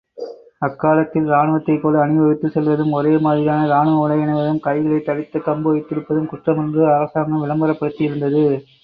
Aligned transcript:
அக்காலத்தில் 0.59 1.27
ராணுவத்தைப்போல் 1.27 1.97
அணிவகுத்துச் 1.99 2.55
செல்வதும், 2.55 2.95
ஒரேமாதிரியான 2.99 3.67
ராணுவ 3.67 3.99
உடையணிவதும், 3.99 4.59
கைகளில் 4.59 5.05
தடிக் 5.05 5.45
கம்பு 5.45 5.73
வைத்திருப்பதும் 5.73 6.29
குற்றமென்று 6.33 6.83
அரசாங்கம் 6.95 7.43
விளம்பரப்படுத்தியிருந்தது. 7.43 8.43